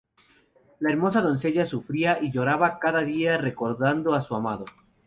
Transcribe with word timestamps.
La 0.79 0.89
hermosa 0.89 1.21
doncella 1.21 1.63
sufría 1.67 2.17
y 2.19 2.31
lloraba 2.31 2.79
cada 2.79 3.01
día 3.03 3.37
recordando 3.37 4.15
a 4.15 4.21
su 4.21 4.33
amado. 4.35 4.65